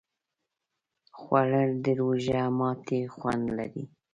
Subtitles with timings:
[1.19, 3.83] خوړل د روژه ماتي خوند لري